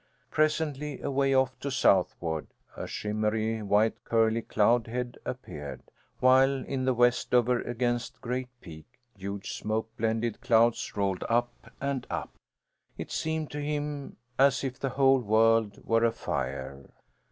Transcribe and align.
Presently, 0.31 0.99
away 1.01 1.31
off 1.35 1.59
to 1.59 1.69
southward, 1.69 2.47
a 2.75 2.87
shimmery 2.87 3.61
white 3.61 4.03
curly 4.03 4.41
cloud 4.41 4.87
head 4.87 5.19
appeared, 5.25 5.83
while 6.19 6.65
in 6.65 6.85
the 6.85 6.95
west, 6.95 7.35
over 7.35 7.59
against 7.61 8.19
Great 8.19 8.49
Peak, 8.61 8.87
huge 9.15 9.53
smoke 9.53 9.95
blended 9.97 10.41
clouds 10.41 10.97
rolled 10.97 11.23
up 11.29 11.71
and 11.79 12.07
up. 12.09 12.31
It 12.97 13.11
seemed 13.11 13.51
to 13.51 13.61
him 13.61 14.17
as 14.39 14.63
if 14.63 14.79
the 14.79 14.89
whole 14.89 15.19
world 15.21 15.79
were 15.85 16.03
afire. 16.03 16.89